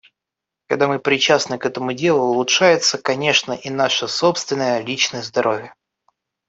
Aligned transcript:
Когда 0.67 0.87
мы 0.87 0.97
причастны 0.97 1.59
к 1.59 1.65
этому 1.67 1.93
делу, 1.93 2.21
улучшается, 2.25 2.97
конечно, 2.97 3.51
и 3.53 3.69
наше 3.69 4.07
собственное, 4.07 4.79
личное 4.81 5.21
здоровье. 5.21 5.75